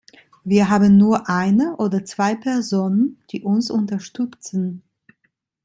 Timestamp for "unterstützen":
3.69-4.81